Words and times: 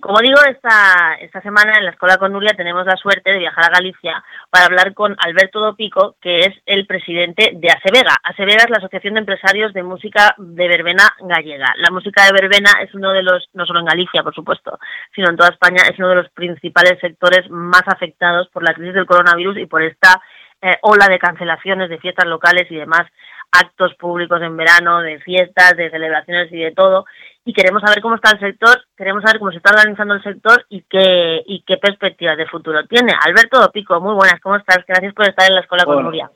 como 0.00 0.20
digo, 0.20 0.38
esta, 0.48 1.14
esta 1.20 1.40
semana 1.42 1.78
en 1.78 1.84
la 1.84 1.90
Escuela 1.90 2.16
con 2.16 2.32
Nuria 2.32 2.54
tenemos 2.56 2.86
la 2.86 2.96
suerte 2.96 3.30
de 3.30 3.38
viajar 3.38 3.64
a 3.64 3.74
Galicia 3.78 4.22
para 4.50 4.66
hablar 4.66 4.94
con 4.94 5.16
Alberto 5.18 5.60
Dopico, 5.60 6.16
que 6.20 6.40
es 6.40 6.50
el 6.66 6.86
presidente 6.86 7.52
de 7.54 7.68
Asevega. 7.68 8.16
Asevega 8.22 8.64
es 8.64 8.70
la 8.70 8.78
Asociación 8.78 9.14
de 9.14 9.20
Empresarios 9.20 9.72
de 9.72 9.82
Música 9.82 10.34
de 10.38 10.68
Verbena 10.68 11.04
Gallega. 11.20 11.72
La 11.76 11.90
música 11.90 12.24
de 12.26 12.32
verbena 12.32 12.70
es 12.82 12.94
uno 12.94 13.12
de 13.12 13.22
los, 13.22 13.48
no 13.54 13.66
solo 13.66 13.80
en 13.80 13.86
Galicia, 13.86 14.22
por 14.22 14.34
supuesto, 14.34 14.78
sino 15.14 15.30
en 15.30 15.36
toda 15.36 15.50
España, 15.50 15.82
es 15.90 15.98
uno 15.98 16.08
de 16.08 16.16
los 16.16 16.30
principales 16.30 16.98
sectores 17.00 17.48
más 17.50 17.82
afectados 17.86 18.48
por 18.48 18.62
la 18.62 18.74
crisis 18.74 18.94
del 18.94 19.06
coronavirus 19.06 19.58
y 19.58 19.66
por 19.66 19.82
esta 19.82 20.20
eh, 20.60 20.76
ola 20.82 21.06
de 21.08 21.18
cancelaciones 21.18 21.88
de 21.88 21.98
fiestas 21.98 22.26
locales 22.26 22.70
y 22.70 22.76
demás 22.76 23.06
actos 23.52 23.94
públicos 23.94 24.40
en 24.42 24.56
verano, 24.56 25.00
de 25.00 25.18
fiestas, 25.20 25.76
de 25.76 25.90
celebraciones 25.90 26.52
y 26.52 26.58
de 26.58 26.72
todo. 26.72 27.04
Y 27.44 27.52
queremos 27.52 27.82
saber 27.82 28.00
cómo 28.02 28.14
está 28.14 28.32
el 28.32 28.40
sector, 28.40 28.76
queremos 28.96 29.22
saber 29.22 29.38
cómo 29.38 29.50
se 29.50 29.56
está 29.56 29.70
organizando 29.70 30.14
el 30.14 30.22
sector 30.22 30.66
y 30.68 30.82
qué, 30.82 31.42
y 31.46 31.62
qué 31.62 31.78
perspectivas 31.78 32.36
de 32.36 32.46
futuro 32.46 32.84
tiene. 32.86 33.12
Alberto 33.26 33.60
Dopico, 33.60 34.00
muy 34.00 34.14
buenas, 34.14 34.40
¿cómo 34.40 34.56
estás? 34.56 34.84
Gracias 34.86 35.14
por 35.14 35.28
estar 35.28 35.48
en 35.48 35.54
la 35.54 35.62
Escuela 35.62 35.84
con 35.84 36.02
Nuria. 36.02 36.30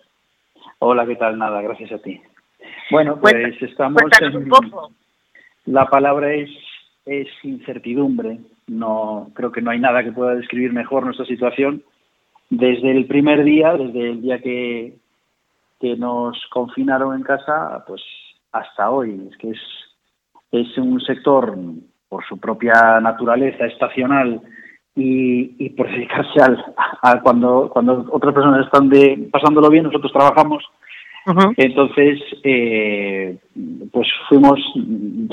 Hola, 0.79 1.06
¿qué 1.06 1.17
tal? 1.17 1.39
Nada, 1.39 1.61
gracias 1.61 1.93
a 1.93 1.98
ti. 1.98 2.20
Bueno, 2.91 3.19
pues 3.20 3.61
estamos 3.61 4.03
en... 4.20 4.37
Un 4.37 4.48
poco. 4.48 4.91
La 5.67 5.87
palabra 5.87 6.33
es, 6.33 6.51
es 7.06 7.29
incertidumbre. 7.42 8.39
No, 8.67 9.31
creo 9.34 9.53
que 9.53 9.61
no 9.61 9.70
hay 9.70 9.79
nada 9.79 10.03
que 10.03 10.12
pueda 10.12 10.34
describir 10.34 10.73
mejor 10.73 11.05
nuestra 11.05 11.27
situación. 11.27 11.83
Desde 12.51 12.91
el 12.91 13.06
primer 13.06 13.45
día, 13.45 13.75
desde 13.75 14.11
el 14.11 14.23
día 14.23 14.39
que, 14.41 14.95
que 15.83 15.97
nos 15.97 16.41
confinaron 16.51 17.17
en 17.17 17.23
casa, 17.23 17.85
pues 17.89 18.01
hasta 18.53 18.89
hoy. 18.89 19.29
Es 19.31 19.37
que 19.37 19.51
es, 19.51 19.61
es 20.53 20.79
un 20.79 21.01
sector, 21.01 21.57
por 22.09 22.25
su 22.25 22.39
propia 22.39 23.01
naturaleza 23.01 23.67
estacional 23.67 24.41
y, 24.95 25.57
y 25.59 25.71
por 25.71 25.91
dedicarse 25.91 26.41
al, 26.41 26.65
a 27.03 27.21
cuando, 27.21 27.69
cuando 27.73 28.06
otras 28.12 28.33
personas 28.33 28.65
están 28.65 28.89
de, 28.89 29.29
pasándolo 29.33 29.69
bien, 29.71 29.84
nosotros 29.84 30.12
trabajamos. 30.12 30.62
Entonces, 31.56 32.21
eh, 32.45 33.39
pues 33.93 34.09
fuimos, 34.28 34.61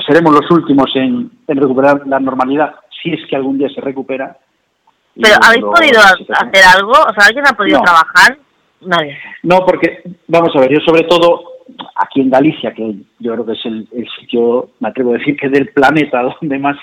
seremos 0.06 0.34
los 0.34 0.50
últimos 0.50 0.90
en, 0.96 1.30
en, 1.46 1.56
recuperar 1.56 2.06
la 2.06 2.18
normalidad, 2.18 2.74
si 3.02 3.12
es 3.12 3.20
que 3.28 3.36
algún 3.36 3.58
día 3.58 3.68
se 3.68 3.80
recupera. 3.80 4.36
¿Pero 5.20 5.34
habéis 5.42 5.64
podido 5.64 6.00
hacer 6.00 6.64
algo? 6.76 6.92
O 6.92 7.12
sea, 7.12 7.26
¿alguien 7.26 7.44
ha 7.46 7.56
podido 7.56 7.80
trabajar? 7.82 8.38
Nadie. 8.82 9.16
No, 9.42 9.58
porque, 9.66 10.02
vamos 10.26 10.54
a 10.56 10.60
ver, 10.60 10.72
yo 10.72 10.80
sobre 10.80 11.04
todo 11.04 11.50
aquí 11.96 12.20
en 12.20 12.30
Galicia, 12.30 12.72
que 12.72 12.94
yo 13.18 13.32
creo 13.32 13.46
que 13.46 13.52
es 13.52 13.66
el, 13.66 13.86
sitio, 14.18 14.70
me 14.80 14.88
atrevo 14.88 15.14
a 15.14 15.18
decir 15.18 15.36
que 15.36 15.48
del 15.48 15.68
planeta 15.68 16.22
donde 16.22 16.58
más, 16.58 16.76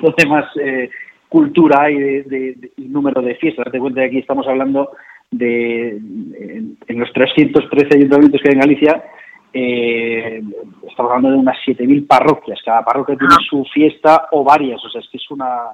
donde 0.00 0.26
más 0.26 0.44
eh, 0.56 0.90
cultura 1.28 1.82
hay 1.82 1.96
de, 1.96 2.70
número 2.78 3.20
de 3.20 3.34
fiestas. 3.36 3.66
Date 3.66 3.78
cuenta 3.78 4.00
que 4.00 4.06
aquí 4.06 4.18
estamos 4.18 4.46
hablando 4.46 4.90
de, 5.30 5.90
en, 5.90 7.00
los 7.00 7.12
313 7.12 7.98
ayuntamientos 7.98 8.40
que 8.40 8.48
hay 8.48 8.54
en 8.54 8.60
Galicia, 8.60 9.04
eh, 9.52 10.42
estamos 10.88 11.12
hablando 11.12 11.30
de 11.30 11.36
unas 11.36 11.56
7.000 11.66 12.06
parroquias. 12.06 12.60
Cada 12.64 12.84
parroquia 12.84 13.16
tiene 13.16 13.34
su 13.48 13.64
fiesta 13.66 14.28
o 14.32 14.42
varias, 14.42 14.84
o 14.84 14.88
sea, 14.88 15.00
es 15.00 15.08
que 15.08 15.18
es 15.18 15.30
una... 15.30 15.70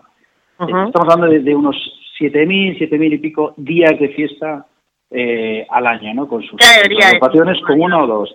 Estamos 0.58 1.08
hablando 1.08 1.26
de, 1.26 1.40
de 1.40 1.54
unos 1.54 1.76
7.000, 2.20 2.78
7.000 2.78 3.14
y 3.14 3.18
pico 3.18 3.54
días 3.56 3.98
de 3.98 4.10
fiesta 4.10 4.66
eh, 5.10 5.66
al 5.68 5.86
año, 5.86 6.14
¿no? 6.14 6.28
Con 6.28 6.42
sus 6.42 6.52
ocupaciones, 6.52 7.60
con 7.66 7.80
uno 7.80 8.04
o 8.04 8.06
dos. 8.06 8.32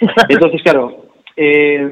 Entonces, 0.28 0.62
claro, 0.62 1.06
eh, 1.36 1.90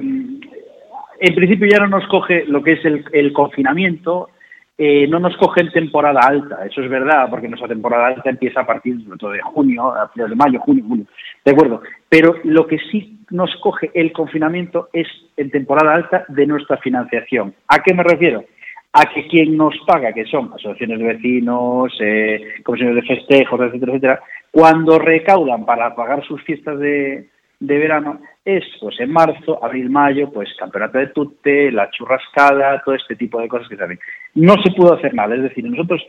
en 1.21 1.35
principio 1.35 1.69
ya 1.69 1.79
no 1.79 1.89
nos 1.89 2.07
coge 2.09 2.45
lo 2.47 2.63
que 2.63 2.73
es 2.73 2.85
el, 2.85 3.33
confinamiento, 3.33 4.31
eh, 4.77 5.07
no 5.09 5.19
nos 5.19 5.37
coge 5.37 5.63
en 5.63 5.73
temporada 5.73 6.21
alta, 6.21 6.65
eso 6.65 6.81
es 6.81 6.89
verdad, 6.89 7.29
porque 7.29 7.49
nuestra 7.49 7.69
temporada 7.69 8.07
alta 8.09 8.31
empieza 8.31 8.61
a 8.61 8.67
partir 8.67 8.97
de 8.97 9.41
junio, 9.43 9.93
a 9.93 10.11
de 10.15 10.37
mayo, 10.37 10.61
junio, 10.61 10.85
julio, 10.87 11.07
¿de 11.45 11.53
acuerdo? 11.53 11.83
Pero 12.09 12.37
lo 12.45 12.67
que 12.67 12.79
sí 12.91 13.19
nos 13.31 13.55
coge 13.57 13.91
el 13.95 14.13
confinamiento 14.13 14.89
es 14.93 15.09
en 15.37 15.51
temporada 15.51 15.95
alta 15.95 16.25
de 16.29 16.47
nuestra 16.47 16.77
financiación. 16.79 17.55
¿A 17.69 17.83
qué 17.83 17.95
me 17.95 18.05
refiero? 18.05 18.45
A 18.93 19.05
que 19.13 19.27
quien 19.29 19.57
nos 19.57 19.75
paga, 19.87 20.13
que 20.13 20.25
son 20.25 20.47
asociaciones 20.53 20.99
de 20.99 21.05
vecinos, 21.05 21.93
eh, 22.01 22.63
comisiones 22.65 22.97
de 22.97 23.03
festejos, 23.03 23.61
etcétera, 23.61 23.93
etcétera, 23.93 24.21
cuando 24.51 24.99
recaudan 24.99 25.67
para 25.67 25.95
pagar 25.95 26.25
sus 26.25 26.43
fiestas 26.43 26.79
de, 26.79 27.29
de 27.61 27.79
verano, 27.79 28.21
es 28.45 28.65
pues 28.81 28.99
en 29.01 29.13
marzo, 29.13 29.63
abril, 29.63 29.91
mayo, 29.91 30.31
pues 30.33 30.49
campeonato 30.59 30.99
de 30.99 31.09
tute, 31.09 31.71
la 31.71 31.91
churrascada, 31.91 32.83
todo 32.83 32.95
este 32.95 33.17
tipo 33.17 33.41
de 33.41 33.49
cosas 33.49 33.69
que 33.69 33.77
saben. 33.77 33.99
No 34.35 34.55
se 34.63 34.73
pudo 34.73 34.95
hacer 34.95 35.13
nada, 35.15 35.35
es 35.35 35.43
decir, 35.43 35.65
nosotros, 35.65 36.03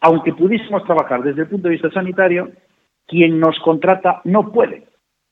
aunque 0.00 0.32
pudiésemos 0.32 0.84
trabajar 0.84 1.22
desde 1.22 1.42
el 1.42 1.48
punto 1.48 1.68
de 1.68 1.74
vista 1.74 1.90
sanitario, 1.90 2.50
quien 3.06 3.40
nos 3.40 3.58
contrata 3.60 4.20
no 4.24 4.52
puede, 4.52 4.84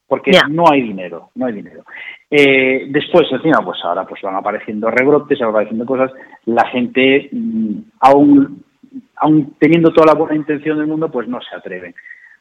porque 0.09 0.33
no 0.49 0.65
hay 0.71 0.83
dinero, 0.83 1.31
no 1.35 1.47
hay 1.47 1.53
dinero. 1.53 1.85
Eh, 2.31 2.87
después, 2.89 3.31
encima, 3.31 3.61
pues 3.63 3.79
ahora 3.85 4.07
pues 4.07 4.23
van 4.23 4.35
apareciendo 4.35 4.91
rebrotes, 4.91 5.39
van 5.39 5.51
apareciendo 5.51 5.85
cosas, 5.85 6.11
la 6.47 6.67
gente, 6.69 7.29
mm, 7.31 7.79
aún, 8.01 8.65
aún 9.17 9.55
teniendo 9.59 9.93
toda 9.93 10.13
la 10.13 10.19
buena 10.19 10.35
intención 10.35 10.79
del 10.79 10.87
mundo, 10.87 11.11
pues 11.11 11.29
no 11.29 11.39
se 11.43 11.55
atreven. 11.55 11.95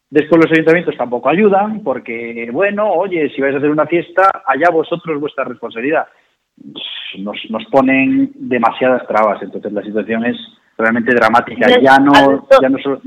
Después 0.10 0.42
los 0.42 0.52
ayuntamientos 0.54 0.96
tampoco 0.96 1.28
ayudan, 1.28 1.84
porque, 1.84 2.50
bueno, 2.54 2.90
oye, 2.90 3.30
si 3.36 3.42
vais 3.42 3.54
a 3.54 3.58
hacer 3.58 3.70
una 3.70 3.86
fiesta, 3.86 4.44
allá 4.46 4.70
vosotros 4.72 5.20
vuestra 5.20 5.44
responsabilidad. 5.44 6.08
Nos, 7.20 7.38
nos 7.50 7.66
ponen 7.66 8.32
demasiadas 8.36 9.06
trabas, 9.08 9.42
entonces 9.42 9.72
la 9.74 9.84
situación 9.84 10.26
es 10.26 10.38
realmente 10.78 11.14
dramática. 11.14 11.68
Ya 11.82 11.98
no, 12.00 12.48
ya 12.62 12.70
no 12.70 12.78
solo, 12.80 13.02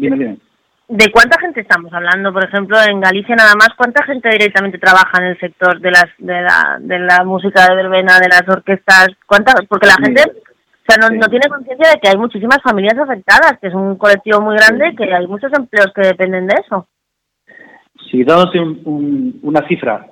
¿De 0.91 1.09
cuánta 1.13 1.39
gente 1.39 1.61
estamos 1.61 1.93
hablando? 1.93 2.33
Por 2.33 2.43
ejemplo, 2.43 2.77
en 2.83 2.99
Galicia 2.99 3.37
nada 3.37 3.55
más, 3.55 3.69
¿cuánta 3.77 4.05
gente 4.05 4.29
directamente 4.29 4.77
trabaja 4.77 5.19
en 5.19 5.27
el 5.27 5.39
sector 5.39 5.79
de 5.79 5.93
las 5.93 6.07
de 6.19 6.43
la, 6.43 6.79
de 6.81 6.99
la 6.99 7.23
música 7.23 7.69
de 7.69 7.77
verbena, 7.77 8.19
de 8.19 8.27
las 8.27 8.43
orquestas? 8.49 9.07
¿Cuánta? 9.25 9.55
Porque 9.69 9.87
la 9.87 9.95
gente 10.05 10.23
o 10.27 10.83
sea, 10.85 10.97
no, 10.99 11.17
no 11.17 11.29
tiene 11.29 11.49
conciencia 11.49 11.91
de 11.91 12.01
que 12.01 12.09
hay 12.09 12.17
muchísimas 12.17 12.59
familias 12.65 12.99
afectadas, 12.99 13.57
que 13.61 13.69
es 13.69 13.75
un 13.75 13.99
colectivo 13.99 14.41
muy 14.41 14.57
grande, 14.57 14.97
que 14.97 15.15
hay 15.15 15.29
muchos 15.29 15.53
empleos 15.53 15.93
que 15.95 16.09
dependen 16.09 16.49
de 16.49 16.55
eso. 16.61 16.89
Sí, 18.11 18.25
dándote 18.25 18.59
un, 18.59 19.39
una 19.45 19.65
cifra. 19.69 20.05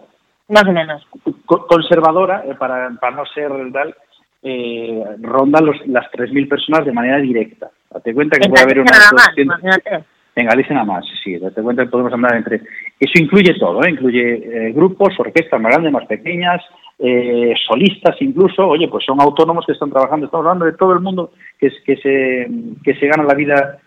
Más 0.46 0.62
o 0.62 0.72
menos. 0.72 1.04
Conservadora, 1.44 2.44
eh, 2.46 2.54
para, 2.54 2.90
para 3.00 3.16
no 3.16 3.26
ser 3.26 3.50
tal, 3.72 3.96
eh, 4.44 5.02
rondan 5.22 5.66
los, 5.66 5.76
las 5.88 6.06
3.000 6.12 6.48
personas 6.48 6.86
de 6.86 6.92
manera 6.92 7.18
directa. 7.18 7.68
Date 7.90 8.14
cuenta 8.14 8.38
que 8.38 8.48
puede 8.48 8.62
haber 8.62 8.78
una... 8.78 8.92
Nada 8.92 9.10
más, 9.12 9.32
imagínate 9.36 10.04
en 10.40 10.46
Galicia 10.46 10.74
nada 10.74 10.86
más, 10.86 11.04
sí, 11.22 11.36
date 11.38 11.62
cuenta 11.62 11.84
que 11.84 11.90
podemos 11.90 12.12
hablar 12.12 12.36
entre... 12.36 12.56
Eso 12.98 13.22
incluye 13.22 13.54
todo, 13.58 13.82
¿eh? 13.84 13.90
incluye 13.90 14.34
eh, 14.34 14.72
grupos, 14.72 15.18
orquestas 15.18 15.60
más 15.60 15.72
grandes, 15.72 15.92
más 15.92 16.06
pequeñas, 16.06 16.62
eh, 16.98 17.54
solistas 17.66 18.16
incluso, 18.20 18.66
oye, 18.66 18.88
pues 18.88 19.04
son 19.04 19.20
autónomos 19.20 19.64
que 19.66 19.72
están 19.72 19.90
trabajando, 19.90 20.26
estamos 20.26 20.46
hablando 20.46 20.64
de 20.64 20.72
todo 20.72 20.92
el 20.92 21.00
mundo 21.00 21.32
que, 21.58 21.70
que, 21.84 21.96
se, 21.96 22.48
que 22.82 22.94
se 22.94 23.06
gana 23.06 23.24
la 23.24 23.34
vida 23.34 23.78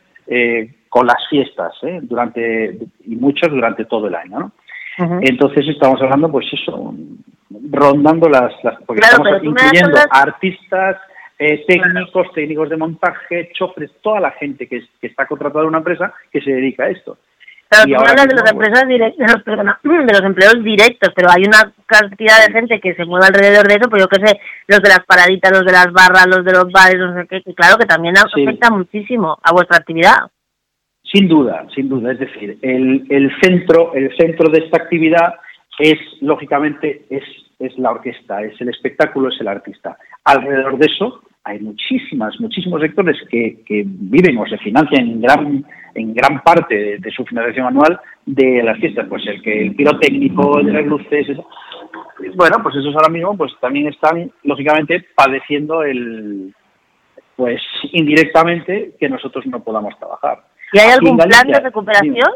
con 0.87 1.07
las 1.07 1.27
fiestas, 1.29 1.73
durante 2.03 2.77
y 3.05 3.15
muchos 3.17 3.49
durante 3.49 3.83
todo 3.83 4.07
el 4.07 4.15
año, 4.15 4.39
¿no? 4.39 4.51
Entonces 5.21 5.67
estamos 5.67 6.01
hablando, 6.01 6.31
pues 6.31 6.45
eso, 6.53 6.93
rondando 7.69 8.29
las... 8.29 8.53
las 8.63 8.81
porque 8.85 9.01
estamos 9.01 9.43
incluyendo 9.43 9.97
artistas, 10.09 10.97
eh, 11.43 11.65
técnicos, 11.67 12.31
técnicos 12.35 12.69
de 12.69 12.77
montaje, 12.77 13.49
chofres, 13.53 13.89
toda 14.03 14.19
la 14.19 14.31
gente 14.33 14.67
que, 14.67 14.83
está 15.01 15.25
contratada 15.25 15.63
en 15.63 15.69
una 15.69 15.79
empresa 15.79 16.13
que 16.31 16.39
se 16.39 16.51
dedica 16.51 16.83
a 16.83 16.89
esto. 16.89 17.17
Pero 17.67 17.85
tú 17.85 17.95
hablas 17.95 18.27
de 18.27 18.35
las 18.35 18.51
empresas 18.51 18.87
directas, 18.87 19.43
de 19.43 20.13
los 20.13 20.23
empleos 20.23 20.63
directos, 20.63 21.09
pero 21.15 21.29
hay 21.31 21.43
una 21.47 21.73
cantidad 21.87 22.45
de 22.45 22.53
gente 22.53 22.79
que 22.79 22.93
se 22.93 23.05
mueve 23.05 23.25
alrededor 23.25 23.67
de 23.67 23.73
eso, 23.73 23.89
pues 23.89 24.03
yo 24.03 24.07
qué 24.07 24.23
sé, 24.23 24.39
los 24.67 24.81
de 24.81 24.89
las 24.89 25.03
paraditas, 25.03 25.51
los 25.51 25.65
de 25.65 25.71
las 25.71 25.91
barras, 25.91 26.27
los 26.27 26.45
de 26.45 26.51
los 26.51 26.71
bares, 26.71 26.99
no 26.99 27.15
sé 27.15 27.27
qué, 27.27 27.41
claro 27.55 27.77
que 27.79 27.87
también 27.87 28.13
afecta 28.19 28.69
muchísimo 28.69 29.39
a 29.41 29.51
vuestra 29.51 29.77
actividad. 29.77 30.29
Sin 31.11 31.27
duda, 31.27 31.65
sin 31.73 31.89
duda, 31.89 32.11
es 32.11 32.19
decir, 32.19 32.59
el, 32.61 33.07
el 33.09 33.31
centro, 33.41 33.95
el 33.95 34.15
centro 34.15 34.47
de 34.51 34.59
esta 34.59 34.77
actividad 34.77 35.39
es, 35.79 35.97
lógicamente, 36.19 37.05
es, 37.09 37.23
es 37.57 37.75
la 37.79 37.91
orquesta, 37.91 38.43
es 38.43 38.61
el 38.61 38.69
espectáculo, 38.69 39.29
es 39.29 39.41
el 39.41 39.47
artista. 39.47 39.97
Alrededor 40.23 40.77
de 40.77 40.85
eso 40.85 41.23
hay 41.43 41.59
muchísimas, 41.59 42.39
muchísimos 42.39 42.81
sectores 42.81 43.17
que, 43.29 43.63
que 43.65 43.83
viven 43.85 44.37
o 44.37 44.45
se 44.45 44.57
financian 44.59 45.07
en 45.07 45.21
gran, 45.21 45.65
en 45.95 46.13
gran 46.13 46.41
parte 46.43 46.99
de, 46.99 47.11
su 47.11 47.25
financiación 47.25 47.67
anual 47.67 47.99
de 48.25 48.61
las 48.63 48.77
fiestas, 48.79 49.07
pues 49.09 49.25
el 49.27 49.41
que 49.41 49.63
el 49.63 49.75
pirotécnico, 49.75 50.61
de 50.61 50.71
las 50.71 50.85
luces, 50.85 51.27
bueno, 52.35 52.57
pues 52.61 52.75
esos 52.75 52.95
ahora 52.95 53.09
mismo 53.09 53.35
pues 53.35 53.51
también 53.59 53.87
están 53.87 54.31
lógicamente 54.43 55.05
padeciendo 55.15 55.83
el 55.83 56.53
pues 57.35 57.61
indirectamente 57.91 58.93
que 58.99 59.09
nosotros 59.09 59.45
no 59.47 59.63
podamos 59.63 59.97
trabajar. 59.97 60.43
¿Y 60.73 60.79
hay 60.79 60.91
algún 60.91 61.17
plan 61.17 61.47
de 61.47 61.59
recuperación? 61.59 62.29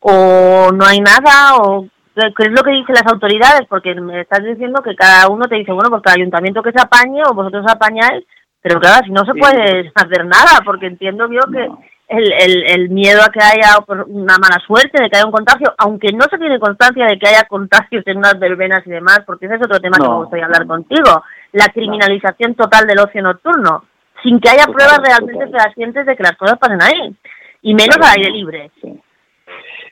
¿O 0.00 0.70
no 0.72 0.84
hay 0.84 1.00
nada? 1.00 1.56
¿O 1.56 1.88
qué 2.14 2.42
es 2.42 2.50
lo 2.50 2.62
que 2.62 2.72
dicen 2.72 2.94
las 2.94 3.06
autoridades? 3.06 3.62
Porque 3.68 3.94
me 3.94 4.20
estás 4.20 4.44
diciendo 4.44 4.82
que 4.82 4.94
cada 4.94 5.28
uno 5.28 5.46
te 5.46 5.56
dice, 5.56 5.72
bueno, 5.72 5.88
porque 5.88 6.10
el 6.10 6.20
ayuntamiento 6.20 6.62
que 6.62 6.72
se 6.72 6.82
apañe 6.82 7.22
o 7.24 7.34
vosotros 7.34 7.64
apañáis, 7.66 8.26
Pero 8.62 8.80
claro, 8.80 9.04
si 9.04 9.10
no 9.12 9.24
se 9.24 9.34
puede 9.34 9.92
hacer 9.94 10.24
nada, 10.24 10.60
porque 10.64 10.86
entiendo 10.86 11.28
yo 11.30 11.40
que 11.50 11.68
el, 12.08 12.32
el, 12.32 12.70
el, 12.70 12.90
miedo 12.90 13.20
a 13.22 13.32
que 13.32 13.40
haya 13.42 13.76
una 14.06 14.36
mala 14.38 14.62
suerte, 14.64 15.02
de 15.02 15.10
que 15.10 15.16
haya 15.16 15.26
un 15.26 15.32
contagio, 15.32 15.74
aunque 15.78 16.12
no 16.12 16.24
se 16.30 16.38
tiene 16.38 16.60
constancia 16.60 17.06
de 17.06 17.18
que 17.18 17.28
haya 17.28 17.44
contagios 17.44 18.06
en 18.06 18.18
unas 18.18 18.38
verbenas 18.38 18.86
y 18.86 18.90
demás, 18.90 19.22
porque 19.26 19.46
ese 19.46 19.56
es 19.56 19.62
otro 19.62 19.80
tema 19.80 19.96
que 19.98 20.08
me 20.08 20.16
gustaría 20.16 20.44
hablar 20.44 20.66
contigo, 20.66 21.24
la 21.52 21.68
criminalización 21.68 22.54
total 22.54 22.86
del 22.86 23.00
ocio 23.00 23.22
nocturno, 23.22 23.84
sin 24.22 24.38
que 24.38 24.50
haya 24.50 24.66
pruebas 24.66 25.00
realmente 25.02 25.48
fehacientes 25.48 26.06
de 26.06 26.16
que 26.16 26.22
las 26.22 26.36
cosas 26.36 26.58
pasen 26.58 26.82
ahí, 26.82 27.16
y 27.62 27.74
menos 27.74 27.96
al 27.96 28.18
aire 28.18 28.30
libre. 28.30 28.70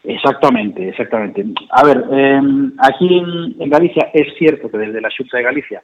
Exactamente, 0.04 0.88
exactamente. 0.88 1.44
A 1.70 1.84
ver, 1.84 2.04
em, 2.10 2.72
aquí 2.78 3.18
en, 3.18 3.70
Galicia 3.70 4.10
es 4.14 4.34
cierto 4.38 4.70
que 4.70 4.78
desde 4.78 5.00
la 5.00 5.10
Junta 5.16 5.36
de 5.36 5.42
Galicia 5.42 5.82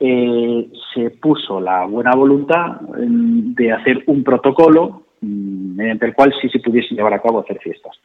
eh, 0.00 0.68
se 0.94 1.10
puso 1.10 1.60
la 1.60 1.86
buena 1.86 2.12
voluntad 2.14 2.80
em, 2.98 3.54
de 3.54 3.72
hacer 3.72 4.04
un 4.06 4.22
protocolo 4.22 5.06
mm, 5.20 5.76
mediante 5.76 6.06
el 6.06 6.14
cual 6.14 6.34
sí 6.40 6.48
se 6.48 6.60
pudiese 6.60 6.94
llevar 6.94 7.14
a 7.14 7.22
cabo 7.22 7.40
hacer 7.40 7.58
fiestas. 7.58 7.96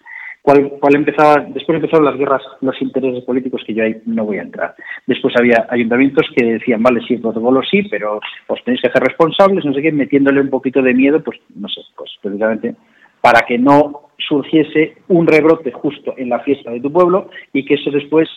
¿Cuál, 0.41 0.95
empezaba, 0.95 1.45
después 1.49 1.75
empezaron 1.75 2.03
las 2.03 2.17
guerras, 2.17 2.41
los 2.61 2.81
intereses 2.81 3.23
políticos 3.25 3.61
que 3.65 3.75
yo 3.75 3.83
ahí 3.83 4.01
no 4.07 4.25
voy 4.25 4.39
a 4.39 4.41
entrar. 4.41 4.73
Después 5.05 5.35
había 5.37 5.67
ayuntamientos 5.69 6.25
que 6.35 6.43
decían, 6.43 6.81
vale, 6.81 6.99
sí, 7.07 7.13
el 7.13 7.21
protocolo 7.21 7.61
sí, 7.61 7.83
pero 7.83 8.19
os 8.47 8.63
tenéis 8.63 8.81
que 8.81 8.87
hacer 8.87 9.03
responsables, 9.03 9.63
no 9.63 9.73
sé 9.73 9.83
qué, 9.83 9.91
metiéndole 9.91 10.41
un 10.41 10.49
poquito 10.49 10.81
de 10.81 10.95
miedo, 10.95 11.21
pues 11.21 11.37
no 11.53 11.67
sé, 11.69 11.81
pues 11.95 12.09
precisamente 12.23 12.75
para 13.21 13.41
que 13.41 13.59
no 13.59 14.09
surgiese 14.17 14.95
un 15.09 15.27
rebrote 15.27 15.71
justo 15.71 16.15
en 16.17 16.29
la 16.29 16.39
fiesta 16.39 16.71
de 16.71 16.81
tu 16.81 16.91
pueblo 16.91 17.29
y 17.53 17.63
que 17.63 17.75
eso 17.75 17.91
después 17.91 18.27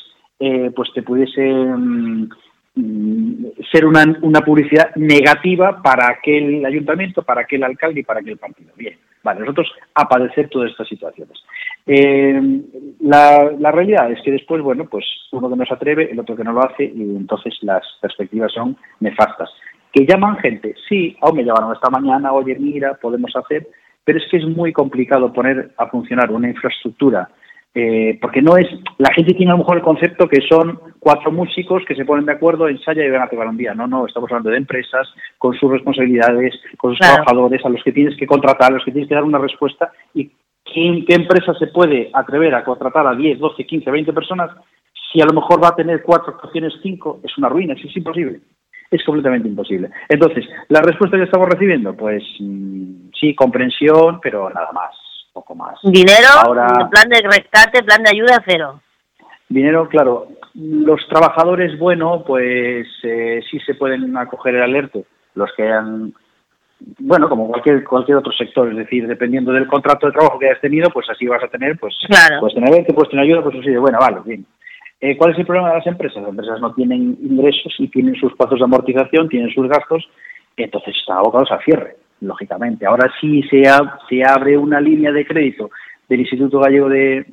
eh, 0.41 0.71
pues 0.75 0.93
te 0.95 1.03
pudiese 1.03 1.43
mm, 1.43 2.23
mm, 2.23 2.29
ser 2.75 3.87
una, 3.87 4.05
una, 4.23 4.41
publicidad 4.41 4.95
negativa 4.97 5.81
para 5.81 6.11
aquel 6.11 6.65
ayuntamiento, 6.65 7.23
para 7.23 7.43
aquel 7.43 7.63
alcalde 7.63 8.01
y 8.01 8.03
para 8.03 8.21
aquel 8.21 8.37
partido. 8.37 8.73
Bien, 8.77 8.99
vale, 9.23 9.41
nosotros 9.41 9.73
a 9.95 10.09
padecer 10.09 10.49
todas 10.49 10.73
estas 10.73 10.89
situaciones. 10.89 11.39
Eh, 11.87 12.61
la, 13.01 13.53
la, 13.59 13.71
realidad 13.71 14.11
es 14.11 14.21
que 14.23 14.33
después, 14.33 14.61
bueno, 14.61 14.87
pues 14.87 15.05
uno 15.31 15.49
que 15.49 15.57
no 15.57 15.65
se 15.65 15.75
atreve, 15.75 16.11
el 16.11 16.19
otro 16.19 16.35
que 16.35 16.43
no 16.43 16.53
lo 16.53 16.65
hace 16.65 16.85
y 16.85 17.03
entonces 17.17 17.57
las 17.63 17.83
perspectivas 18.01 18.53
son 18.53 18.77
nefastas. 18.99 19.51
Que 19.93 20.05
llaman 20.05 20.39
gente, 20.39 20.75
sí, 20.89 21.17
aún 21.21 21.37
me 21.37 21.45
llamaron 21.45 21.75
esta 21.75 21.91
mañana, 21.91 22.33
oye, 22.33 22.57
mira, 22.59 22.95
podemos 22.95 23.31
hacer, 23.37 23.69
pero 24.03 24.19
es 24.19 24.25
que 24.31 24.39
es 24.39 24.45
muy 24.45 24.73
complicado 24.73 25.33
poner 25.33 25.71
a 25.77 25.87
funcionar 25.87 26.33
una 26.33 26.49
infraestructura, 26.49 27.29
eh, 27.75 28.19
porque 28.21 28.41
no 28.41 28.57
es, 28.57 28.69
la 28.99 29.13
gente 29.13 29.35
tiene 29.35 29.51
a 29.51 29.55
lo 29.55 29.59
mejor 29.59 29.79
el 29.79 29.83
concepto 29.83 30.29
que 30.29 30.41
son 30.49 30.79
cuatro 31.01 31.33
músicos 31.33 31.83
que 31.87 31.97
se 31.97 32.05
ponen 32.05 32.25
de 32.25 32.33
acuerdo, 32.33 32.69
ensayan 32.69 33.07
y 33.07 33.11
van 33.11 33.23
a 33.23 33.29
tocar 33.29 33.49
un 33.49 33.57
día. 33.57 33.75
No, 33.75 33.87
no, 33.87 34.07
estamos 34.07 34.31
hablando 34.31 34.51
de 34.51 34.59
empresas 34.59 35.09
con 35.39 35.55
sus 35.55 35.71
responsabilidades, 35.71 36.55
con 36.77 36.93
sus 36.93 37.01
trabajadores, 37.01 37.65
a 37.65 37.69
los 37.69 37.83
que 37.83 37.93
tienes 37.93 38.17
que 38.17 38.27
contratar, 38.27 38.71
a 38.71 38.75
los 38.75 38.85
que 38.85 38.93
tienes 38.93 39.09
que 39.09 39.15
dar 39.15 39.25
una 39.25 39.39
respuesta. 39.39 39.91
Y 40.15 40.31
¿qué, 40.65 41.05
qué 41.07 41.15
empresa 41.15 41.53
se 41.55 41.67
puede 41.67 42.11
atrever 42.13 42.55
a 42.55 42.65
contratar 42.65 43.07
a 43.07 43.15
10, 43.15 43.39
12, 43.41 43.65
15, 43.67 43.91
20 43.91 44.13
personas 44.13 44.51
si 45.13 45.21
a 45.21 45.27
lo 45.27 45.33
mejor 45.33 45.63
va 45.63 45.69
a 45.69 45.77
tener 45.77 46.03
cuatro 46.03 46.35
actuaciones, 46.35 46.73
cinco, 46.83 47.21
es 47.23 47.39
una 47.39 47.49
ruina, 47.49 47.75
es 47.75 47.97
imposible. 47.97 48.41
Es 48.91 49.03
completamente 49.05 49.49
imposible. 49.49 49.91
Entonces, 50.09 50.45
la 50.69 50.81
respuesta 50.81 51.17
que 51.17 51.25
estamos 51.25 51.49
recibiendo, 51.49 51.97
pues 51.97 52.23
mm, 52.41 53.11
sí, 53.19 53.35
comprensión, 53.35 54.21
pero 54.21 54.51
nada 54.51 54.71
más, 54.73 54.95
poco 55.55 55.65
más. 55.65 55.79
Dinero, 55.83 56.91
plan 56.91 57.09
de 57.09 57.21
rescate, 57.23 57.83
plan 57.83 58.03
de 58.03 58.11
ayuda, 58.11 58.43
cero. 58.47 58.81
Dinero, 59.49 59.89
claro. 59.89 60.29
Los 60.55 61.07
trabajadores, 61.09 61.79
bueno, 61.79 62.25
pues 62.27 62.87
eh, 63.03 63.41
sí 63.51 63.59
se 63.61 63.75
pueden 63.75 64.17
acoger 64.17 64.55
el 64.55 64.63
alerta. 64.63 65.01
Los 65.35 65.51
que 65.57 65.69
han, 65.69 66.13
bueno, 66.99 67.29
como 67.29 67.49
cualquier 67.49 67.83
cualquier 67.85 68.19
otro 68.19 68.33
sector, 68.33 68.71
es 68.71 68.77
decir, 68.77 69.07
dependiendo 69.07 69.53
del 69.53 69.67
contrato 69.67 70.07
de 70.07 70.13
trabajo 70.13 70.39
que 70.39 70.47
hayas 70.47 70.61
tenido, 70.61 70.91
pues 70.91 71.09
así 71.11 71.27
vas 71.27 71.43
a 71.43 71.49
tener, 71.49 71.79
pues, 71.79 71.95
claro. 72.07 72.41
pues 72.41 72.55
tener 72.55 72.85
que 72.87 72.93
puedes 72.93 73.11
tener 73.11 73.25
ayuda, 73.25 73.43
pues 73.43 73.57
así 73.59 73.75
bueno, 73.77 73.99
vale, 74.01 74.19
bien. 74.25 74.47
Eh, 75.01 75.17
¿Cuál 75.17 75.33
es 75.33 75.39
el 75.39 75.47
problema 75.47 75.71
de 75.71 75.79
las 75.79 75.87
empresas? 75.87 76.23
Las 76.23 76.31
empresas 76.31 76.61
no 76.61 76.73
tienen 76.73 77.19
ingresos 77.21 77.75
y 77.79 77.89
tienen 77.89 78.15
sus 78.15 78.33
plazos 78.35 78.59
de 78.59 78.65
amortización, 78.65 79.29
tienen 79.29 79.53
sus 79.53 79.69
gastos, 79.69 80.09
entonces 80.57 80.95
están 80.97 81.19
abocados 81.19 81.51
a 81.51 81.59
cierre, 81.63 81.97
lógicamente. 82.27 82.87
Ahora 82.87 83.11
sí 83.21 83.43
se, 83.45 83.63
se 84.09 84.23
abre 84.25 84.57
una 84.57 84.81
línea 84.81 85.13
de 85.13 85.27
crédito 85.27 85.71
del 86.09 86.21
Instituto 86.21 86.61
Gallego 86.61 86.89
de, 86.89 87.25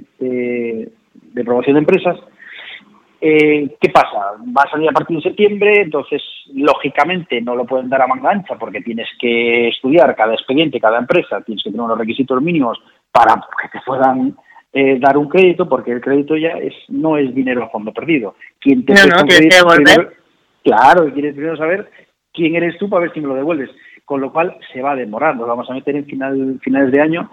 Promoción 1.43 1.75
de 1.75 1.79
Empresas. 1.79 2.17
Eh, 3.19 3.75
¿Qué 3.79 3.89
pasa? 3.89 4.33
Va 4.57 4.63
a 4.63 4.71
salir 4.71 4.89
a 4.89 4.93
partir 4.93 5.17
de 5.17 5.23
septiembre, 5.23 5.81
entonces 5.81 6.21
lógicamente 6.53 7.39
no 7.39 7.55
lo 7.55 7.65
pueden 7.65 7.87
dar 7.87 8.01
a 8.01 8.07
manga 8.07 8.31
ancha 8.31 8.55
porque 8.57 8.81
tienes 8.81 9.07
que 9.19 9.67
estudiar 9.67 10.15
cada 10.15 10.33
expediente, 10.33 10.79
cada 10.79 10.97
empresa, 10.97 11.41
tienes 11.41 11.63
que 11.63 11.69
tener 11.69 11.83
unos 11.83 11.99
requisitos 11.99 12.41
mínimos 12.41 12.79
para 13.11 13.35
que 13.35 13.69
te 13.69 13.83
puedan 13.85 14.35
eh, 14.73 14.97
dar 14.99 15.17
un 15.17 15.27
crédito 15.27 15.69
porque 15.69 15.91
el 15.91 16.01
crédito 16.01 16.35
ya 16.35 16.51
es 16.51 16.73
no 16.89 17.17
es 17.17 17.33
dinero 17.35 17.63
a 17.63 17.69
fondo 17.69 17.93
perdido. 17.93 18.35
Quien 18.59 18.85
te 18.85 18.93
no, 18.93 19.05
no, 19.05 19.23
devolver. 19.23 20.17
claro, 20.63 21.13
quieres 21.13 21.35
primero 21.35 21.57
saber 21.57 21.91
quién 22.33 22.55
eres 22.55 22.77
tú 22.77 22.89
para 22.89 23.01
ver 23.01 23.13
si 23.13 23.21
me 23.21 23.27
lo 23.27 23.35
devuelves. 23.35 23.69
Con 24.05 24.21
lo 24.21 24.31
cual 24.31 24.57
se 24.73 24.81
va 24.81 24.91
a 24.91 24.95
demorar, 24.95 25.35
nos 25.35 25.47
vamos 25.47 25.69
a 25.69 25.73
meter 25.73 25.95
en 25.95 26.05
final, 26.05 26.59
finales 26.61 26.91
de 26.91 27.01
año 27.01 27.29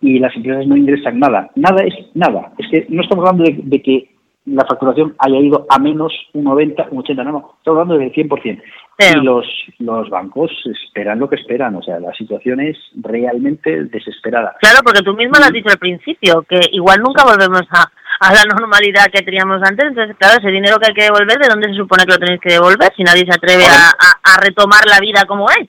y 0.00 0.18
las 0.18 0.34
empresas 0.36 0.66
no 0.66 0.76
ingresan 0.76 1.18
nada. 1.18 1.50
Nada 1.54 1.82
es 1.82 1.94
nada. 2.14 2.52
Es 2.58 2.66
que 2.70 2.86
no 2.88 3.02
estamos 3.02 3.28
hablando 3.28 3.50
de 3.50 3.82
que 3.82 4.18
la 4.54 4.64
facturación 4.64 5.14
haya 5.18 5.38
ido 5.38 5.66
a 5.68 5.78
menos 5.78 6.12
un 6.32 6.44
90, 6.44 6.88
un 6.90 6.98
80, 6.98 7.24
no, 7.24 7.32
no, 7.32 7.54
estamos 7.58 7.80
hablando 7.80 7.98
del 7.98 8.12
100%. 8.12 8.62
Y 9.00 9.20
los, 9.20 9.46
los 9.78 10.10
bancos 10.10 10.50
esperan 10.64 11.18
lo 11.18 11.28
que 11.28 11.36
esperan, 11.36 11.76
o 11.76 11.82
sea, 11.82 12.00
la 12.00 12.12
situación 12.14 12.60
es 12.60 12.76
realmente 12.96 13.84
desesperada. 13.84 14.56
Claro, 14.60 14.78
porque 14.84 15.02
tú 15.02 15.14
mismo 15.14 15.34
lo 15.38 15.44
has 15.44 15.52
dicho 15.52 15.70
al 15.70 15.78
principio, 15.78 16.42
que 16.42 16.60
igual 16.72 17.00
nunca 17.00 17.24
volvemos 17.24 17.62
a, 17.70 17.90
a 18.20 18.34
la 18.34 18.42
normalidad 18.44 19.06
que 19.12 19.22
teníamos 19.22 19.62
antes, 19.62 19.86
entonces, 19.86 20.16
claro, 20.16 20.38
ese 20.38 20.50
dinero 20.50 20.78
que 20.78 20.88
hay 20.88 20.94
que 20.94 21.04
devolver, 21.04 21.38
¿de 21.38 21.48
dónde 21.48 21.68
se 21.68 21.74
supone 21.74 22.04
que 22.04 22.12
lo 22.12 22.18
tenéis 22.18 22.40
que 22.40 22.54
devolver 22.54 22.92
si 22.96 23.04
nadie 23.04 23.24
se 23.24 23.36
atreve 23.36 23.64
a, 23.66 24.34
a 24.34 24.40
retomar 24.40 24.84
la 24.86 24.98
vida 24.98 25.24
como 25.26 25.48
es? 25.50 25.68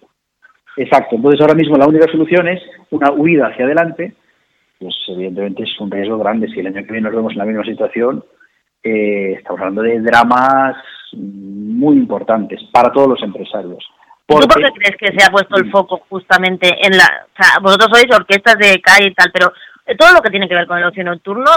Exacto, 0.80 1.18
entonces 1.18 1.42
ahora 1.42 1.56
mismo 1.56 1.76
la 1.76 1.88
única 1.88 2.10
solución 2.10 2.48
es 2.48 2.62
una 2.92 3.12
huida 3.12 3.48
hacia 3.48 3.66
adelante, 3.66 4.14
pues 4.80 4.96
evidentemente 5.10 5.64
es 5.64 5.80
un 5.81 5.92
riesgo 5.92 6.18
grande, 6.18 6.48
si 6.48 6.62
el 6.62 6.68
año 6.68 6.86
que 6.86 6.94
viene 6.94 7.02
nos 7.02 7.16
vemos 7.16 7.34
en 7.34 7.40
la 7.40 7.44
misma 7.44 7.66
situación, 7.66 8.24
eh, 8.81 9.34
estamos 9.38 9.60
hablando 9.60 9.81
de 9.81 10.00
dramas 10.00 10.78
muy 11.12 11.98
importantes 11.98 12.62
para 12.72 12.94
todos 12.94 13.10
los 13.10 13.24
empresarios. 13.24 13.86
¿Tú 14.26 14.36
por 14.36 14.48
qué 14.48 14.72
crees 14.72 14.96
que 14.96 15.20
se 15.20 15.26
ha 15.26 15.30
puesto 15.30 15.58
el 15.58 15.70
foco 15.70 16.02
justamente 16.08 16.69
en 16.69 16.95
la... 16.95 17.26
O 17.28 17.44
sea, 17.44 17.59
vosotros 17.62 17.90
sois 17.92 18.16
orquestas 18.16 18.56
de 18.57 18.80
calle 18.80 19.07
y 19.07 19.14
tal, 19.14 19.31
pero 19.33 19.52
todo 19.98 20.14
lo 20.14 20.21
que 20.21 20.30
tiene 20.30 20.48
que 20.48 20.56
ver 20.56 20.68
con 20.68 20.78
el 20.78 20.86
ocio 20.86 21.04
nocturno, 21.04 21.52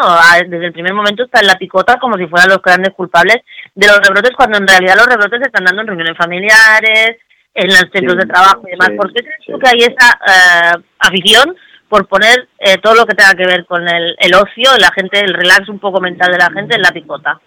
desde 0.49 0.67
el 0.67 0.73
primer 0.73 0.95
momento 0.95 1.23
está 1.23 1.39
en 1.39 1.47
la 1.47 1.59
picota 1.59 2.01
como 2.01 2.17
si 2.17 2.27
fueran 2.27 2.49
los 2.49 2.61
grandes 2.61 2.93
culpables 2.95 3.37
de 3.73 3.87
los 3.87 4.01
rebrotes, 4.01 4.33
cuando 4.37 4.59
en 4.59 4.67
realidad 4.67 4.97
los 4.97 5.07
rebrotes 5.07 5.39
se 5.43 5.47
están 5.47 5.65
dando 5.65 5.83
en 5.83 5.89
reuniones 5.89 6.17
familiares, 6.17 7.19
en 7.55 7.67
los 7.67 7.87
centros 7.93 8.17
de 8.17 8.27
trabajo 8.27 8.63
y 8.67 8.71
demás. 8.71 8.91
¿Por 8.97 9.13
qué 9.13 9.23
crees 9.23 9.47
tú 9.47 9.59
que 9.59 9.69
hay 9.69 9.81
esa 9.81 10.19
eh, 10.27 10.83
afición 10.99 11.55
por 11.89 12.09
poner 12.09 12.49
eh, 12.59 12.79
todo 12.83 12.95
lo 12.95 13.05
que 13.05 13.15
tenga 13.15 13.35
que 13.35 13.47
ver 13.47 13.67
con 13.67 13.87
el, 13.87 14.17
el 14.19 14.35
ocio, 14.35 14.71
la 14.81 14.91
gente, 14.95 15.21
el 15.21 15.35
relax 15.35 15.69
un 15.69 15.79
poco 15.79 16.01
mental 16.01 16.33
de 16.33 16.39
la 16.39 16.51
gente 16.51 16.77
en 16.77 16.83
la 16.83 16.91
picota. 16.91 17.39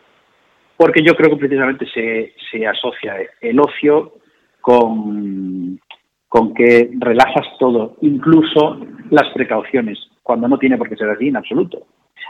Porque 0.77 1.01
yo 1.01 1.15
creo 1.15 1.31
que 1.31 1.37
precisamente 1.37 1.87
se, 1.91 2.35
se 2.51 2.67
asocia 2.67 3.15
el 3.41 3.59
ocio 3.59 4.13
con, 4.61 5.79
con 6.27 6.53
que 6.53 6.91
relajas 6.99 7.47
todo, 7.59 7.97
incluso 8.01 8.85
las 9.09 9.27
precauciones, 9.33 9.97
cuando 10.21 10.47
no 10.47 10.59
tiene 10.59 10.77
por 10.77 10.89
qué 10.89 10.95
ser 10.95 11.09
así 11.09 11.29
en 11.29 11.37
absoluto. 11.37 11.87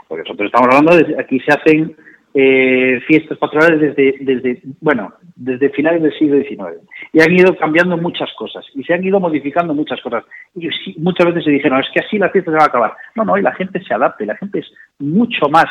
Porque 0.08 0.22
nosotros 0.22 0.46
estamos 0.46 0.74
hablando 0.74 0.96
de 0.96 1.20
aquí 1.20 1.40
se 1.40 1.52
hacen 1.52 1.96
eh, 2.38 3.00
fiestas 3.06 3.38
patronales 3.38 3.80
desde, 3.80 4.14
desde, 4.20 4.60
bueno, 4.82 5.14
desde 5.36 5.70
finales 5.70 6.02
del 6.02 6.12
siglo 6.18 6.36
XIX. 6.36 6.86
Y 7.14 7.22
han 7.22 7.32
ido 7.32 7.56
cambiando 7.56 7.96
muchas 7.96 8.30
cosas 8.34 8.62
y 8.74 8.84
se 8.84 8.92
han 8.92 9.02
ido 9.02 9.18
modificando 9.18 9.72
muchas 9.72 10.02
cosas. 10.02 10.22
Y 10.54 10.68
muchas 10.98 11.28
veces 11.28 11.44
se 11.44 11.50
dijeron, 11.52 11.80
es 11.80 11.86
que 11.94 12.04
así 12.04 12.18
la 12.18 12.28
fiesta 12.28 12.50
se 12.50 12.58
va 12.58 12.64
a 12.64 12.66
acabar. 12.66 12.92
No, 13.14 13.24
no, 13.24 13.38
y 13.38 13.42
la 13.42 13.54
gente 13.54 13.82
se 13.82 13.94
adapta, 13.94 14.22
y 14.22 14.26
la 14.26 14.36
gente 14.36 14.58
es 14.58 14.66
mucho 14.98 15.48
más 15.48 15.64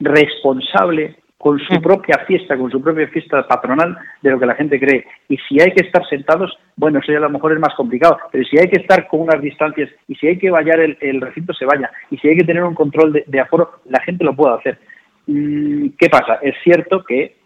responsable 0.00 1.16
con 1.38 1.58
su 1.58 1.80
propia 1.80 2.18
fiesta, 2.26 2.58
con 2.58 2.70
su 2.70 2.82
propia 2.82 3.08
fiesta 3.08 3.48
patronal 3.48 3.96
de 4.20 4.30
lo 4.30 4.38
que 4.38 4.46
la 4.46 4.54
gente 4.54 4.78
cree. 4.78 5.06
Y 5.30 5.38
si 5.48 5.62
hay 5.62 5.72
que 5.72 5.86
estar 5.86 6.06
sentados, 6.08 6.52
bueno, 6.76 6.98
eso 6.98 7.10
ya 7.10 7.18
a 7.18 7.22
lo 7.22 7.30
mejor 7.30 7.54
es 7.54 7.58
más 7.58 7.74
complicado, 7.74 8.18
pero 8.30 8.44
si 8.44 8.58
hay 8.58 8.68
que 8.68 8.82
estar 8.82 9.08
con 9.08 9.20
unas 9.22 9.40
distancias 9.40 9.88
y 10.08 10.14
si 10.16 10.26
hay 10.26 10.38
que 10.38 10.50
vallar 10.50 10.78
el, 10.78 11.20
recinto, 11.22 11.54
se 11.54 11.64
vaya. 11.64 11.90
Y 12.10 12.18
si 12.18 12.28
hay 12.28 12.36
que 12.36 12.44
tener 12.44 12.62
un 12.62 12.74
control 12.74 13.24
de 13.26 13.40
aforo, 13.40 13.80
la 13.86 14.00
gente 14.02 14.24
lo 14.24 14.36
puede 14.36 14.56
hacer. 14.56 14.78
Mm, 15.26 15.88
¿Qué 15.98 16.08
pasa? 16.08 16.34
Es 16.42 16.54
cierto 16.64 17.04
que 17.04 17.36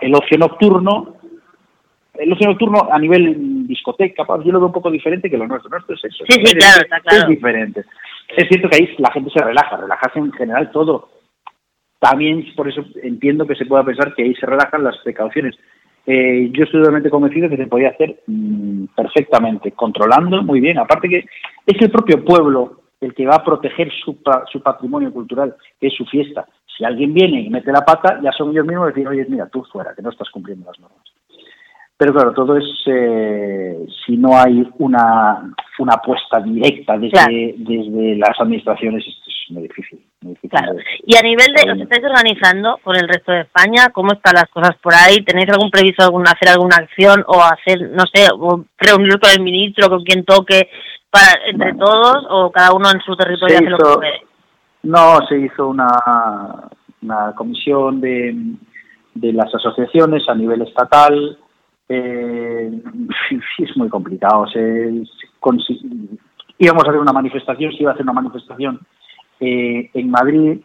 el 0.00 0.14
ocio 0.14 0.38
nocturno, 0.38 1.16
el 2.14 2.32
ocio 2.32 2.48
nocturno 2.48 2.88
a 2.90 2.98
nivel 2.98 3.66
discoteca, 3.66 4.24
yo 4.44 4.52
lo 4.52 4.60
veo 4.60 4.66
un 4.66 4.72
poco 4.72 4.90
diferente 4.90 5.30
que 5.30 5.38
lo 5.38 5.46
nuestro. 5.46 5.70
Nuestro 5.70 5.94
es 5.94 6.04
eso. 6.04 6.24
Sí, 6.28 6.40
sí, 6.44 6.54
claro, 6.56 6.82
está 6.82 7.00
claro. 7.00 7.22
Es 7.22 7.28
diferente. 7.28 7.84
Es 8.36 8.48
cierto 8.48 8.68
que 8.68 8.76
ahí 8.76 8.94
la 8.98 9.12
gente 9.12 9.30
se 9.30 9.44
relaja, 9.44 9.76
relajarse 9.76 10.18
en 10.18 10.32
general 10.32 10.70
todo. 10.70 11.08
También 11.98 12.44
por 12.56 12.68
eso 12.68 12.84
entiendo 13.02 13.46
que 13.46 13.54
se 13.54 13.66
pueda 13.66 13.84
pensar 13.84 14.14
que 14.14 14.22
ahí 14.22 14.34
se 14.34 14.46
relajan 14.46 14.84
las 14.84 14.98
precauciones. 14.98 15.56
eh, 16.04 16.50
yo 16.52 16.64
estoy 16.64 16.80
totalmente 16.80 17.10
convencido 17.10 17.48
que 17.48 17.56
se 17.56 17.66
podía 17.66 17.90
hacer 17.90 18.22
mm, 18.26 18.86
perfectamente, 18.96 19.72
controlando 19.72 20.42
muy 20.42 20.60
bien. 20.60 20.78
Aparte 20.78 21.08
que 21.08 21.24
es 21.66 21.80
el 21.80 21.90
propio 21.90 22.24
pueblo 22.24 22.82
el 23.00 23.14
que 23.14 23.26
va 23.26 23.36
a 23.36 23.44
proteger 23.44 23.90
su, 24.04 24.18
su 24.50 24.62
patrimonio 24.62 25.12
cultural, 25.12 25.56
que 25.80 25.88
es 25.88 25.94
su 25.94 26.04
fiesta. 26.06 26.46
Si 26.76 26.84
alguien 26.84 27.12
viene 27.12 27.40
y 27.42 27.50
mete 27.50 27.72
la 27.72 27.84
pata, 27.84 28.20
ya 28.22 28.32
son 28.32 28.50
ellos 28.50 28.66
mismos 28.66 28.88
decir, 28.88 29.06
oye, 29.06 29.26
mira, 29.28 29.46
tú 29.48 29.64
fuera, 29.70 29.94
que 29.94 30.02
no 30.02 30.10
estás 30.10 30.30
cumpliendo 30.30 30.66
las 30.66 30.78
normas. 30.80 31.02
Pero 32.02 32.14
claro, 32.14 32.32
todo 32.32 32.56
es 32.56 32.64
eh, 32.86 33.78
si 34.04 34.16
no 34.16 34.36
hay 34.36 34.66
una, 34.78 35.54
una 35.78 35.94
apuesta 35.94 36.40
directa 36.40 36.98
desde, 36.98 37.54
desde 37.58 38.16
las 38.16 38.40
administraciones, 38.40 39.06
esto 39.06 39.22
es 39.28 39.50
muy 39.50 39.62
difícil. 39.68 40.00
claro. 40.50 40.74
Y 41.06 41.16
a 41.16 41.22
nivel 41.22 41.46
de, 41.54 41.70
¿os 41.70 41.80
estáis 41.80 42.02
organizando 42.04 42.78
con 42.82 42.96
el 42.96 43.06
resto 43.06 43.30
de 43.30 43.42
España? 43.42 43.90
¿Cómo 43.92 44.14
están 44.14 44.34
las 44.34 44.48
cosas 44.50 44.76
por 44.82 44.92
ahí? 44.94 45.22
¿Tenéis 45.24 45.50
algún 45.50 45.70
previsto 45.70 46.02
algún, 46.02 46.26
hacer 46.26 46.48
alguna 46.48 46.76
acción 46.76 47.22
o 47.28 47.40
hacer, 47.40 47.90
no 47.90 48.04
sé, 48.12 48.26
reunir 48.78 49.20
con 49.20 49.30
el 49.30 49.42
ministro, 49.44 49.88
con 49.88 50.02
quien 50.02 50.24
toque, 50.24 50.70
para 51.08 51.38
entre 51.46 51.74
todos 51.74 52.26
o 52.30 52.50
cada 52.50 52.72
uno 52.72 52.90
en 52.90 53.00
su 53.02 53.14
territorio 53.14 53.58
hace 53.58 53.70
lo 53.70 53.78
que 53.78 53.94
puede? 53.94 54.31
No, 54.82 55.18
se 55.28 55.38
hizo 55.38 55.68
una, 55.68 55.88
una 57.02 57.34
comisión 57.34 58.00
de, 58.00 58.56
de 59.14 59.32
las 59.32 59.54
asociaciones 59.54 60.28
a 60.28 60.34
nivel 60.34 60.62
estatal 60.62 61.38
eh, 61.88 62.70
es 63.58 63.76
muy 63.76 63.88
complicado. 63.88 64.46
Se, 64.48 65.02
íbamos 66.58 66.84
a 66.84 66.88
hacer 66.88 67.00
una 67.00 67.12
manifestación, 67.12 67.72
se 67.72 67.82
iba 67.82 67.90
a 67.90 67.94
hacer 67.94 68.04
una 68.04 68.14
manifestación 68.14 68.80
eh, 69.40 69.90
en 69.92 70.10
Madrid. 70.10 70.60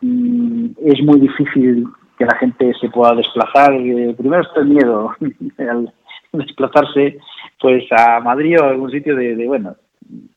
Mm, 0.00 0.70
es 0.86 1.02
muy 1.02 1.20
difícil 1.20 1.86
que 2.18 2.24
la 2.24 2.36
gente 2.36 2.72
se 2.80 2.88
pueda 2.88 3.14
desplazar. 3.14 3.74
Eh, 3.74 4.14
primero 4.16 4.42
está 4.42 4.60
el 4.60 4.68
miedo 4.68 5.14
al 5.58 5.92
desplazarse 6.32 7.18
pues 7.60 7.84
a 7.90 8.20
Madrid 8.20 8.56
o 8.60 8.64
a 8.64 8.70
algún 8.70 8.90
sitio 8.90 9.14
de, 9.16 9.46
bueno, 9.46 9.76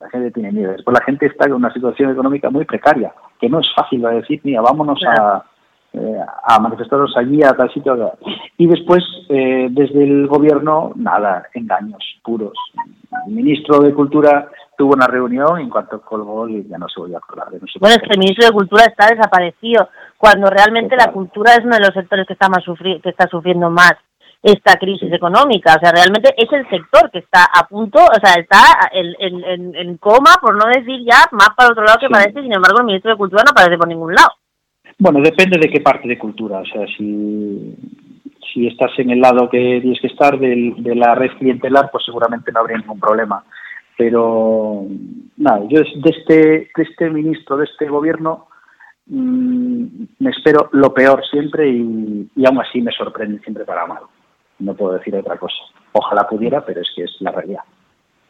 la 0.03 0.10
gente 0.10 0.31
tiene 0.31 0.51
miedo. 0.51 0.72
Después 0.72 0.98
la 0.98 1.05
gente 1.05 1.25
está 1.25 1.48
en 1.48 1.53
una 1.53 1.74
situación 1.74 2.12
económica 2.12 2.50
muy 2.50 2.65
precaria, 2.65 3.13
que 3.39 3.50
no 3.50 3.60
es 3.60 3.67
fácil 3.75 4.05
a 4.05 4.12
decir, 4.12 4.41
mira, 4.43 4.62
vámonos 4.62 5.00
a 5.05 5.45
eh, 5.95 6.19
a 6.45 6.60
manifestaros 6.60 7.15
allí, 7.15 7.43
a 7.43 7.53
tal 7.53 7.72
sitio. 7.72 8.13
Y 8.57 8.65
después, 8.65 9.03
eh, 9.29 9.67
desde 9.69 10.03
el 10.03 10.25
gobierno, 10.25 10.91
nada, 10.95 11.48
engaños 11.53 12.03
puros. 12.24 12.53
El 13.27 13.33
ministro 13.33 13.79
de 13.79 13.93
Cultura 13.93 14.50
tuvo 14.75 14.93
una 14.93 15.05
reunión 15.05 15.60
y 15.60 15.63
en 15.63 15.69
cuanto 15.69 16.01
colgó 16.01 16.48
ya 16.48 16.79
no 16.79 16.89
se 16.89 17.00
volvió 17.00 17.17
a 17.17 17.19
acordar. 17.19 17.50
bueno, 17.79 17.95
es 17.95 18.00
que 18.00 18.13
el 18.13 18.17
ministro 18.17 18.48
de 18.48 18.53
Cultura 18.53 18.86
está 18.86 19.13
desaparecido, 19.13 19.88
cuando 20.17 20.48
realmente 20.48 20.95
la 20.95 21.12
cultura 21.12 21.51
es 21.51 21.63
uno 21.63 21.75
de 21.75 21.81
los 21.81 21.93
sectores 21.93 22.25
que 22.25 22.33
está, 22.33 22.50
más 22.50 22.63
sufri 22.63 23.00
que 23.00 23.10
está 23.10 23.27
sufriendo 23.27 23.69
más 23.69 23.93
esta 24.43 24.75
crisis 24.75 25.12
económica. 25.12 25.75
O 25.75 25.79
sea, 25.79 25.91
realmente 25.91 26.33
es 26.38 26.51
el 26.51 26.69
sector 26.69 27.09
que 27.09 27.19
está 27.19 27.45
a 27.45 27.65
punto, 27.65 28.00
o 28.00 28.19
sea, 28.21 28.35
está 28.35 28.89
en, 28.91 29.73
en, 29.75 29.97
coma, 29.97 30.35
por 30.41 30.55
no 30.55 30.65
decir 30.67 31.00
ya 31.09 31.25
más 31.31 31.50
para 31.55 31.71
otro 31.71 31.85
lado 31.85 31.97
que 32.00 32.09
parece, 32.09 32.41
sin 32.41 32.53
embargo, 32.53 32.79
el 32.79 32.85
ministro 32.85 33.12
de 33.12 33.17
Cultura 33.17 33.43
no 33.43 33.51
aparece 33.51 33.77
por 33.77 33.88
ningún 33.88 34.13
lado. 34.13 34.31
Bueno, 35.00 35.21
depende 35.21 35.57
de 35.57 35.69
qué 35.69 35.79
parte 35.79 36.07
de 36.07 36.19
cultura. 36.19 36.59
O 36.59 36.65
sea, 36.65 36.85
si, 36.97 37.75
si 38.53 38.67
estás 38.67 38.91
en 39.00 39.12
el 39.12 39.21
lado 39.21 39.50
que 39.50 39.79
tienes 39.81 40.00
que 40.01 40.07
estar 40.07 40.38
de 40.38 40.95
la 40.95 41.15
red 41.15 41.31
clientelar, 41.39 41.89
pues 41.89 42.03
seguramente 42.05 42.51
no 42.51 42.59
habría 42.59 42.77
ningún 42.77 43.00
problema. 43.00 43.43
Pero, 43.97 44.85
nada, 45.38 45.62
yo 45.69 45.79
de 45.79 46.09
este, 46.09 46.33
de 46.75 46.83
este 46.83 47.09
ministro, 47.09 47.57
de 47.57 47.65
este 47.65 47.88
gobierno, 47.88 48.47
mm, 49.07 49.85
me 50.19 50.29
espero 50.31 50.69
lo 50.73 50.93
peor 50.93 51.23
siempre 51.29 51.69
y, 51.69 52.29
y 52.35 52.45
aún 52.45 52.59
así 52.59 52.81
me 52.81 52.91
sorprende 52.91 53.39
siempre 53.39 53.65
para 53.65 53.85
mal. 53.85 54.03
No 54.63 54.75
puedo 54.75 54.93
decir 54.93 55.15
otra 55.15 55.38
cosa. 55.38 55.55
Ojalá 55.91 56.27
pudiera, 56.27 56.65
pero 56.65 56.82
es 56.82 56.88
que 56.96 57.03
es 57.03 57.12
la 57.20 57.32
realidad. 57.32 57.63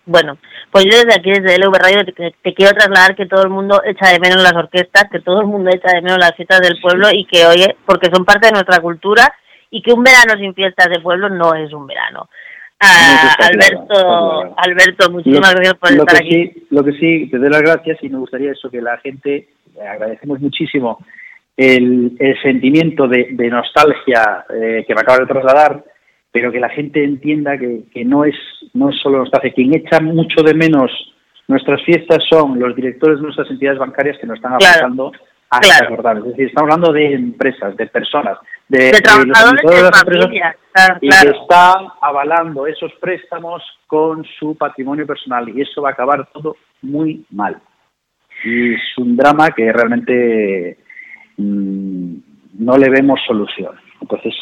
Bueno, 0.06 0.38
pues 0.72 0.86
yo 0.86 0.98
desde 0.98 1.14
aquí, 1.14 1.30
desde 1.32 1.58
LV 1.58 1.76
Radio, 1.76 2.04
te, 2.04 2.54
quiero 2.54 2.74
trasladar 2.74 3.16
que 3.16 3.26
todo 3.26 3.44
el 3.44 3.50
mundo 3.50 3.82
echa 3.86 4.10
de 4.12 4.20
menos 4.20 4.44
las 4.44 4.54
orquestas, 4.54 5.06
que 5.10 5.22
todo 5.22 5.40
el 5.40 5.48
mundo 5.48 5.70
echa 5.74 5.94
de 5.94 6.02
menos 6.02 6.18
las 6.18 6.36
fiestas 6.36 6.60
del 6.60 6.82
pueblo 6.82 7.08
y 7.14 7.26
que, 7.26 7.46
oye, 7.46 7.78
porque 7.86 8.10
son 8.12 8.26
parte 8.26 8.48
de 8.48 8.54
nuestra 8.54 8.80
cultura 8.80 9.34
y 9.70 9.82
que 9.82 9.94
un 9.94 10.04
verano 10.04 10.38
sin 10.38 10.54
fiestas 10.54 10.90
de 10.90 11.00
pueblo 11.00 11.30
no 11.30 11.54
es 11.56 11.72
un 11.72 11.88
verano. 11.88 12.28
Ah, 12.82 13.36
Alberto, 13.40 14.56
Alberto, 14.58 15.10
muchísimas 15.10 15.56
gracias 15.56 15.76
por 15.76 15.92
estar 15.92 16.18
aquí. 16.18 16.52
lo 16.70 16.84
que 16.84 16.92
sí, 16.94 17.30
te 17.30 17.38
doy 17.38 17.50
las 17.50 17.62
gracias 17.62 17.98
y 18.02 18.10
me 18.10 18.18
gustaría 18.18 18.52
eso, 18.52 18.70
que 18.70 18.82
la 18.82 18.98
gente, 18.98 19.48
agradecemos 19.80 20.42
muchísimo 20.42 21.00
el, 21.56 22.18
sentimiento 22.42 23.08
de, 23.08 23.50
nostalgia 23.50 24.46
eh, 24.50 24.84
que 24.86 24.96
me 24.96 25.02
acaba 25.02 25.20
de 25.20 25.28
trasladar 25.28 25.84
pero 26.34 26.52
que 26.52 26.60
la 26.60 26.70
gente 26.70 27.04
entienda 27.04 27.58
que, 27.58 27.84
que 27.94 28.04
no 28.04 28.26
es 28.26 28.36
no 28.74 28.90
es 28.90 29.00
solo 29.00 29.20
nostalgia. 29.20 29.54
Quien 29.54 29.76
echa 29.76 30.02
mucho 30.02 30.42
de 30.44 30.56
menos 30.56 30.92
nuestras 31.48 31.82
fiestas 31.84 32.24
son 32.30 32.60
los 32.60 32.76
directores 32.76 33.18
de 33.18 33.24
nuestras 33.24 33.50
entidades 33.52 33.80
bancarias 33.80 34.18
que 34.20 34.26
nos 34.28 34.38
están 34.38 34.54
aportando 34.54 35.12
a 35.52 35.60
recordar. 35.82 36.18
Es 36.18 36.24
decir, 36.26 36.48
estamos 36.48 36.72
hablando 36.72 36.92
de 36.92 37.14
empresas, 37.14 37.78
de 37.78 37.86
personas, 37.86 38.40
de, 38.68 38.92
de 38.92 39.02
trabajadores 39.02 39.62
de, 39.62 39.82
las 39.84 40.02
empresas 40.02 40.30
y 41.02 41.10
que 41.10 41.30
están 41.30 41.88
avalando 42.02 42.66
esos 42.66 42.92
préstamos 43.00 43.62
con 43.86 44.26
su 44.40 44.56
patrimonio 44.56 45.06
personal 45.06 45.48
y 45.50 45.62
eso 45.62 45.84
va 45.84 45.90
a 45.90 45.94
acabar 45.94 46.28
todo 46.34 46.58
muy 46.82 47.24
mal. 47.30 47.62
Y 48.44 48.74
es 48.74 48.82
un 48.98 49.16
drama 49.16 49.52
que 49.52 49.72
realmente 49.72 50.80
mm, 51.38 52.16
no 52.60 52.78
le 52.78 52.90
vemos 52.90 53.20
solución. 53.28 53.76
Entonces, 54.02 54.34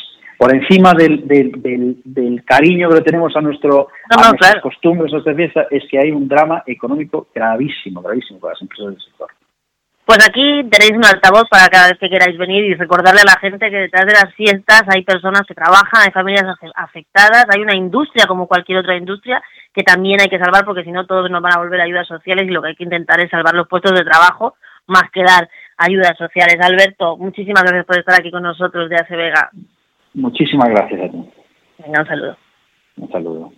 por 0.41 0.55
encima 0.55 0.93
del, 0.95 1.27
del, 1.27 2.43
cariño 2.43 2.89
que 2.89 2.95
le 2.95 3.01
tenemos 3.01 3.31
a, 3.35 3.41
nuestro, 3.41 3.89
a 4.09 4.29
nuestras 4.29 4.59
costumbres, 4.63 5.13
a 5.13 5.17
nuestra 5.17 5.35
fiesta, 5.35 5.67
es 5.69 5.83
que 5.87 5.99
hay 5.99 6.09
un 6.09 6.27
drama 6.27 6.63
económico 6.65 7.27
gravísimo, 7.31 8.01
gravísimo 8.01 8.39
para 8.39 8.55
las 8.55 8.61
empresas 8.63 8.87
del 8.87 9.01
sector. 9.03 9.29
Pues 10.03 10.17
aquí 10.27 10.67
tenéis 10.67 10.93
un 10.97 11.05
altavoz 11.05 11.47
para 11.47 11.67
cada 11.67 11.89
vez 11.89 11.99
que 11.99 12.09
queráis 12.09 12.35
venir 12.39 12.65
y 12.65 12.73
recordarle 12.73 13.21
a 13.21 13.35
la 13.35 13.39
gente 13.39 13.69
que 13.69 13.85
detrás 13.85 14.07
de 14.07 14.13
las 14.13 14.33
fiestas 14.33 14.81
hay 14.87 15.03
personas 15.03 15.43
que 15.47 15.53
trabajan, 15.53 16.01
hay 16.01 16.11
familias 16.11 16.57
afectadas, 16.75 17.45
hay 17.53 17.61
una 17.61 17.75
industria 17.75 18.25
como 18.25 18.47
cualquier 18.47 18.79
otra 18.79 18.97
industria 18.97 19.43
que 19.71 19.83
también 19.83 20.21
hay 20.21 20.27
que 20.27 20.39
salvar 20.39 20.65
porque 20.65 20.83
si 20.83 20.91
no 20.91 21.05
todos 21.05 21.29
nos 21.29 21.43
van 21.43 21.53
a 21.53 21.59
volver 21.59 21.81
ayudas 21.81 22.07
sociales 22.07 22.47
y 22.47 22.51
lo 22.51 22.63
que 22.63 22.69
hay 22.69 22.75
que 22.75 22.85
intentar 22.85 23.21
es 23.21 23.29
salvar 23.29 23.53
los 23.53 23.67
puestos 23.67 23.91
de 23.91 24.03
trabajo 24.03 24.55
más 24.87 25.03
que 25.13 25.21
dar 25.21 25.47
ayudas 25.77 26.17
sociales. 26.17 26.57
Alberto, 26.59 27.15
muchísimas 27.15 27.61
gracias 27.61 27.85
por 27.85 27.99
estar 27.99 28.19
aquí 28.19 28.31
con 28.31 28.41
nosotros 28.41 28.89
de 28.89 28.95
Ace 28.95 29.15
Vega. 29.15 29.51
Muchísimas 30.13 30.69
gracias 30.69 31.01
a 31.01 31.11
ti. 31.11 31.29
Venga, 31.79 32.01
un 32.01 32.07
saludo. 32.07 32.37
Un 32.97 33.11
saludo. 33.11 33.53